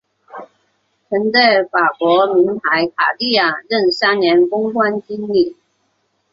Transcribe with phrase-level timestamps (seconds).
[1.11, 5.55] 曾在法国名牌卡地亚任三年公关经理。